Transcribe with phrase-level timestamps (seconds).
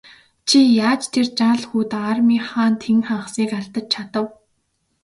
[0.47, 0.57] Чи
[0.87, 4.27] яаж тэр жаал хүүд армийнхаа тэн хагасыг алдаж чадав?